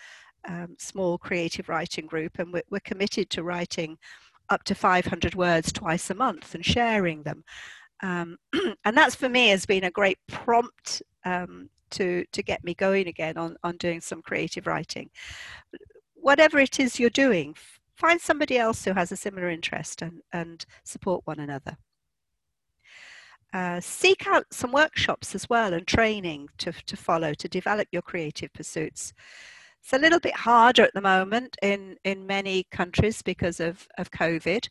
um, 0.48 0.76
small 0.78 1.18
creative 1.18 1.68
writing 1.68 2.06
group 2.06 2.38
and 2.38 2.52
we're, 2.52 2.62
we're, 2.70 2.80
committed 2.80 3.28
to 3.30 3.42
writing 3.42 3.98
up 4.48 4.64
to 4.64 4.74
500 4.74 5.34
words 5.34 5.72
twice 5.72 6.08
a 6.10 6.14
month 6.14 6.54
and 6.54 6.64
sharing 6.64 7.22
them. 7.22 7.44
Um, 8.02 8.36
and 8.84 8.96
that's 8.96 9.14
for 9.14 9.28
me 9.28 9.48
has 9.48 9.66
been 9.66 9.84
a 9.84 9.90
great 9.90 10.18
prompt 10.28 11.02
um, 11.24 11.68
to 11.90 12.24
to 12.32 12.42
get 12.42 12.64
me 12.64 12.74
going 12.74 13.08
again 13.08 13.36
on 13.36 13.56
on 13.64 13.76
doing 13.76 14.00
some 14.00 14.22
creative 14.22 14.66
writing 14.66 15.10
whatever 16.20 16.58
it 16.58 16.78
is 16.78 16.98
you're 16.98 17.10
doing, 17.10 17.54
find 17.96 18.20
somebody 18.20 18.56
else 18.58 18.84
who 18.84 18.92
has 18.92 19.12
a 19.12 19.16
similar 19.16 19.50
interest 19.50 20.02
and, 20.02 20.20
and 20.32 20.64
support 20.84 21.22
one 21.26 21.40
another. 21.40 21.76
Uh, 23.52 23.80
seek 23.80 24.26
out 24.28 24.44
some 24.52 24.70
workshops 24.70 25.34
as 25.34 25.48
well 25.48 25.74
and 25.74 25.86
training 25.86 26.48
to, 26.56 26.72
to 26.86 26.96
follow 26.96 27.34
to 27.34 27.48
develop 27.48 27.88
your 27.90 28.02
creative 28.02 28.52
pursuits. 28.52 29.12
It's 29.82 29.92
a 29.92 29.98
little 29.98 30.20
bit 30.20 30.36
harder 30.36 30.82
at 30.82 30.94
the 30.94 31.00
moment 31.00 31.56
in, 31.62 31.96
in 32.04 32.26
many 32.26 32.66
countries 32.70 33.22
because 33.22 33.58
of, 33.58 33.88
of 33.98 34.10
COVID. 34.10 34.68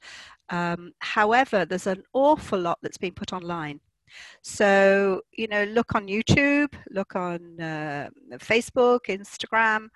Um, 0.50 0.94
however, 1.00 1.66
there's 1.66 1.88
an 1.88 2.04
awful 2.14 2.60
lot 2.60 2.78
that's 2.82 2.98
been 2.98 3.14
put 3.14 3.34
online. 3.34 3.82
So, 4.42 5.22
you 5.34 5.48
know, 5.48 5.66
look 5.66 5.96
on 5.96 6.08
YouTube, 6.08 6.74
look 6.90 7.16
on 7.16 7.60
uh, 7.60 8.10
Facebook, 8.38 9.02
Instagram, 9.10 9.88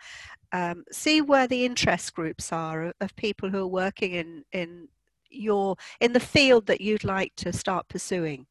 um, 0.54 0.84
see 0.92 1.22
where 1.22 1.48
the 1.48 1.66
interest 1.66 2.14
groups 2.14 2.52
are 2.54 2.94
of 3.02 3.16
people 3.16 3.50
who 3.50 3.60
are 3.60 3.68
working 3.68 4.14
in, 4.14 4.46
in 4.52 4.88
your 5.30 5.76
in 6.00 6.14
the 6.14 6.20
field 6.20 6.68
that 6.68 6.82
you'd 6.82 7.04
like 7.04 7.34
to 7.36 7.52
start 7.52 7.88
pursuing 7.90 8.46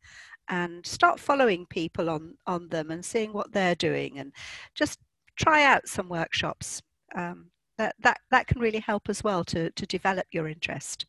and 0.49 0.85
start 0.85 1.21
following 1.21 1.65
people 1.67 2.11
on 2.11 2.35
on 2.47 2.69
them 2.69 2.91
and 2.91 3.05
seeing 3.05 3.33
what 3.33 3.53
they're 3.53 3.77
doing 3.77 4.19
and 4.19 4.33
just 4.75 4.99
try 5.37 5.63
out 5.63 5.87
some 5.87 6.09
workshops 6.09 6.83
um, 7.15 7.47
that, 7.79 7.95
that 8.01 8.19
that 8.33 8.49
can 8.49 8.61
really 8.61 8.81
help 8.81 9.09
as 9.09 9.23
well 9.23 9.45
to 9.45 9.71
to 9.71 9.87
develop 9.87 10.27
your 10.33 10.49
interest 10.49 11.07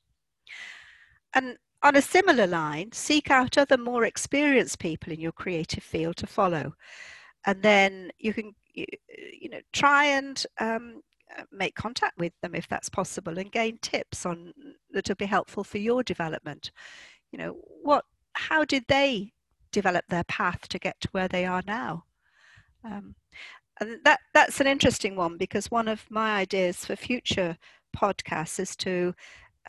and 1.34 1.58
on 1.84 1.98
a 1.98 2.02
similar 2.02 2.48
line, 2.48 2.92
seek 2.94 3.30
out 3.30 3.58
other 3.58 3.78
more 3.78 4.06
experienced 4.06 4.80
people 4.80 5.12
in 5.12 5.20
your 5.20 5.34
creative 5.34 5.84
field 5.84 6.16
to 6.18 6.28
follow. 6.28 6.74
And 7.46 7.62
then 7.62 8.10
you 8.20 8.34
can, 8.34 8.56
you, 8.74 9.50
know, 9.50 9.62
try 9.72 10.06
and 10.06 10.46
um, 10.60 11.02
uh, 11.38 11.44
make 11.52 11.76
contact 11.76 12.18
with 12.18 12.34
them 12.42 12.56
if 12.56 12.68
that's 12.68 12.90
possible 12.90 13.38
and 13.38 13.52
gain 13.52 13.78
tips 13.82 14.26
on 14.26 14.54
that 14.92 15.08
will 15.08 15.16
be 15.16 15.26
helpful 15.26 15.64
for 15.64 15.78
your 15.78 16.04
development. 16.04 16.72
You 17.32 17.40
know, 17.40 17.58
what, 17.82 18.06
how 18.34 18.66
did 18.66 18.86
they 18.88 19.32
develop 19.72 20.06
their 20.10 20.24
path 20.26 20.68
to 20.70 20.80
get 20.80 21.00
to 21.02 21.10
where 21.12 21.28
they 21.28 21.46
are 21.46 21.64
now? 21.66 22.06
Um, 22.84 23.16
and 23.80 24.00
that 24.06 24.20
that's 24.34 24.62
an 24.62 24.68
interesting 24.68 25.16
one 25.16 25.38
because 25.38 25.72
one 25.72 25.88
of 25.88 26.06
my 26.10 26.36
ideas 26.36 26.86
for 26.86 26.96
future 26.96 27.58
podcasts 27.96 28.60
is 28.60 28.76
to 28.78 29.14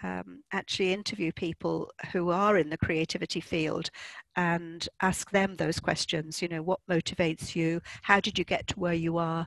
um, 0.03 0.43
actually 0.53 0.93
interview 0.93 1.33
people 1.33 1.91
who 2.13 2.31
are 2.31 2.59
in 2.59 2.71
the 2.71 2.79
creativity 2.79 3.41
field 3.41 3.91
and 4.37 4.89
ask 5.03 5.31
them 5.31 5.55
those 5.55 5.81
questions. 5.81 6.43
You 6.43 6.49
know, 6.49 6.63
what 6.63 6.81
motivates 6.91 7.55
you? 7.55 7.81
How 8.03 8.21
did 8.21 8.39
you 8.39 8.45
get 8.45 8.67
to 8.69 8.81
where 8.81 8.95
you 8.95 9.19
are? 9.19 9.47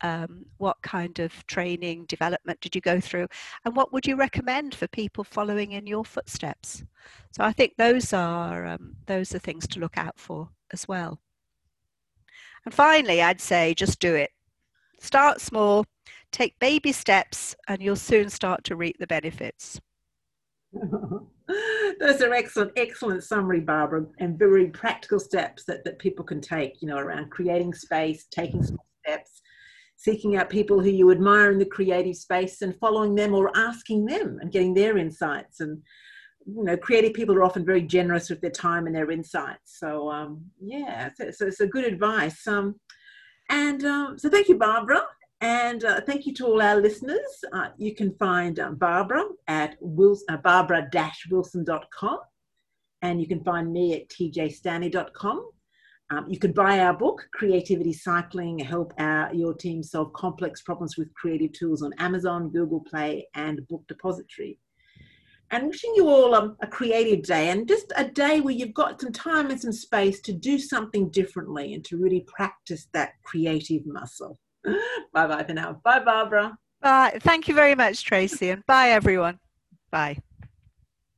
Um, 0.00 0.46
what 0.58 0.80
kind 0.82 1.18
of 1.18 1.44
training, 1.48 2.04
development 2.06 2.60
did 2.60 2.74
you 2.74 2.80
go 2.80 3.00
through? 3.00 3.26
And 3.64 3.74
what 3.74 3.92
would 3.92 4.06
you 4.06 4.14
recommend 4.14 4.74
for 4.74 4.86
people 4.88 5.24
following 5.24 5.72
in 5.72 5.86
your 5.86 6.04
footsteps? 6.04 6.84
So 7.32 7.42
I 7.42 7.52
think 7.52 7.74
those 7.76 8.12
are 8.12 8.66
um, 8.66 8.94
those 9.06 9.34
are 9.34 9.40
things 9.40 9.66
to 9.68 9.80
look 9.80 9.98
out 9.98 10.18
for 10.18 10.48
as 10.72 10.86
well. 10.86 11.20
And 12.64 12.72
finally, 12.72 13.22
I'd 13.22 13.40
say 13.40 13.74
just 13.74 13.98
do 13.98 14.14
it. 14.14 14.30
Start 15.00 15.40
small, 15.40 15.84
take 16.32 16.58
baby 16.58 16.92
steps, 16.92 17.56
and 17.66 17.80
you'll 17.82 17.96
soon 17.96 18.30
start 18.30 18.62
to 18.64 18.76
reap 18.76 18.98
the 18.98 19.06
benefits. 19.06 19.80
Those 22.00 22.22
are 22.22 22.32
excellent, 22.32 22.72
excellent 22.76 23.24
summary, 23.24 23.60
Barbara, 23.60 24.06
and 24.18 24.38
very 24.38 24.66
practical 24.66 25.18
steps 25.18 25.64
that, 25.64 25.84
that 25.84 25.98
people 25.98 26.24
can 26.24 26.40
take, 26.40 26.80
you 26.82 26.88
know, 26.88 26.98
around 26.98 27.30
creating 27.30 27.74
space, 27.74 28.26
taking 28.30 28.62
small 28.62 28.84
steps, 29.04 29.40
seeking 29.96 30.36
out 30.36 30.50
people 30.50 30.80
who 30.80 30.90
you 30.90 31.10
admire 31.10 31.50
in 31.50 31.58
the 31.58 31.64
creative 31.64 32.16
space 32.16 32.62
and 32.62 32.78
following 32.78 33.14
them 33.14 33.34
or 33.34 33.50
asking 33.56 34.04
them 34.06 34.38
and 34.40 34.52
getting 34.52 34.74
their 34.74 34.98
insights. 34.98 35.60
And, 35.60 35.82
you 36.46 36.64
know, 36.64 36.76
creative 36.76 37.14
people 37.14 37.34
are 37.34 37.44
often 37.44 37.64
very 37.64 37.82
generous 37.82 38.30
with 38.30 38.40
their 38.40 38.50
time 38.50 38.86
and 38.86 38.94
their 38.94 39.10
insights. 39.10 39.78
So, 39.78 40.10
um, 40.10 40.44
yeah, 40.60 41.10
so, 41.16 41.30
so 41.30 41.46
it's 41.46 41.60
a 41.60 41.66
good 41.66 41.84
advice. 41.84 42.46
Um, 42.46 42.76
and 43.48 43.82
um, 43.84 44.18
so 44.18 44.28
thank 44.28 44.48
you, 44.48 44.58
Barbara. 44.58 45.02
And 45.40 45.84
uh, 45.84 46.00
thank 46.00 46.26
you 46.26 46.34
to 46.34 46.46
all 46.46 46.60
our 46.60 46.80
listeners. 46.80 47.44
Uh, 47.52 47.68
you 47.76 47.94
can 47.94 48.12
find 48.16 48.58
um, 48.58 48.74
Barbara 48.74 49.24
at 49.46 49.76
uh, 49.80 50.36
barbara-wilson.com 50.36 52.18
and 53.02 53.20
you 53.20 53.28
can 53.28 53.44
find 53.44 53.72
me 53.72 53.94
at 53.94 54.08
tjstanley.com. 54.08 55.50
Um, 56.10 56.26
you 56.28 56.38
can 56.38 56.52
buy 56.52 56.80
our 56.80 56.94
book, 56.94 57.28
Creativity 57.34 57.92
Cycling, 57.92 58.58
help 58.58 58.94
our, 58.98 59.32
your 59.34 59.52
team 59.54 59.82
solve 59.82 60.12
complex 60.14 60.62
problems 60.62 60.96
with 60.96 61.12
creative 61.14 61.52
tools 61.52 61.82
on 61.82 61.92
Amazon, 61.98 62.48
Google 62.48 62.80
Play, 62.80 63.28
and 63.34 63.66
Book 63.68 63.84
Depository. 63.88 64.58
And 65.50 65.66
wishing 65.68 65.92
you 65.94 66.08
all 66.08 66.34
um, 66.34 66.56
a 66.62 66.66
creative 66.66 67.24
day 67.24 67.50
and 67.50 67.68
just 67.68 67.92
a 67.96 68.04
day 68.04 68.40
where 68.40 68.54
you've 68.54 68.74
got 68.74 69.00
some 69.00 69.12
time 69.12 69.50
and 69.50 69.60
some 69.60 69.72
space 69.72 70.20
to 70.22 70.32
do 70.32 70.58
something 70.58 71.10
differently 71.10 71.74
and 71.74 71.84
to 71.84 71.96
really 71.96 72.26
practice 72.26 72.88
that 72.92 73.12
creative 73.22 73.86
muscle. 73.86 74.38
bye 75.12 75.26
bye 75.26 75.44
for 75.44 75.54
now. 75.54 75.80
Bye, 75.84 76.00
Barbara. 76.00 76.58
Bye. 76.80 77.18
Thank 77.20 77.48
you 77.48 77.54
very 77.54 77.74
much, 77.74 78.04
Tracy, 78.04 78.50
and 78.50 78.64
bye, 78.66 78.90
everyone. 78.90 79.38
Bye. 79.90 80.18